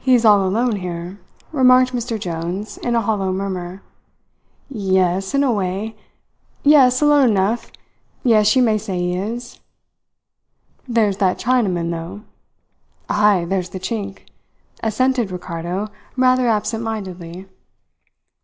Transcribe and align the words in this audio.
"He's 0.00 0.24
all 0.24 0.44
alone 0.44 0.78
here," 0.78 1.20
remarked 1.52 1.92
Mr. 1.94 2.18
Jones 2.18 2.76
in 2.76 2.96
a 2.96 3.00
hollow 3.00 3.30
murmur. 3.30 3.82
"Ye 4.68 4.98
es, 4.98 5.32
in 5.32 5.44
a 5.44 5.52
way. 5.52 5.94
Yes, 6.64 7.00
alone 7.00 7.28
enough. 7.30 7.70
Yes, 8.24 8.56
you 8.56 8.64
may 8.64 8.78
say 8.78 8.98
he 8.98 9.16
is." 9.16 9.60
"There's 10.88 11.18
that 11.18 11.38
Chinaman, 11.38 11.92
though." 11.92 12.22
"Ay, 13.08 13.44
there's 13.44 13.68
the 13.68 13.78
Chink," 13.78 14.26
assented 14.82 15.30
Ricardo 15.30 15.86
rather 16.16 16.48
absentmindedly. 16.48 17.48